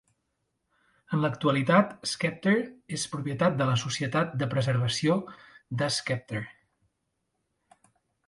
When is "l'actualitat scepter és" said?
1.23-3.03